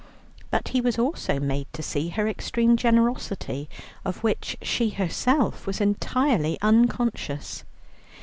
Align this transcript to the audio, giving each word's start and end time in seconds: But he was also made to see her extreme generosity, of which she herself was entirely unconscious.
But 0.49 0.69
he 0.69 0.81
was 0.81 0.97
also 0.97 1.39
made 1.39 1.67
to 1.73 1.83
see 1.83 2.07
her 2.09 2.27
extreme 2.27 2.75
generosity, 2.75 3.69
of 4.03 4.23
which 4.23 4.57
she 4.63 4.89
herself 4.89 5.67
was 5.67 5.79
entirely 5.79 6.57
unconscious. 6.59 7.63